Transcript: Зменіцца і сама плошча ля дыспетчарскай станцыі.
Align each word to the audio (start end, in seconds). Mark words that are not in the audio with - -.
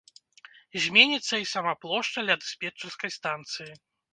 Зменіцца 0.85 1.35
і 1.43 1.47
сама 1.53 1.73
плошча 1.81 2.25
ля 2.31 2.39
дыспетчарскай 2.45 3.17
станцыі. 3.21 3.71